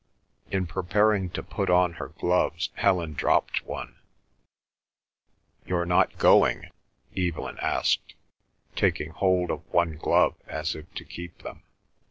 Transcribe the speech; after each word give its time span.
In 0.49 0.65
preparing 0.65 1.29
to 1.29 1.43
put 1.43 1.69
on 1.69 1.93
her 2.01 2.07
gloves, 2.07 2.71
Helen 2.73 3.13
dropped 3.13 3.63
one. 3.67 3.97
"You're 5.63 5.85
not 5.85 6.17
going?" 6.17 6.71
Evelyn 7.15 7.59
asked, 7.61 8.15
taking 8.75 9.11
hold 9.11 9.51
of 9.51 9.59
one 9.71 9.97
glove 9.97 10.33
as 10.47 10.73
if 10.73 10.91
to 10.95 11.05
keep 11.05 11.43
them. 11.43 11.61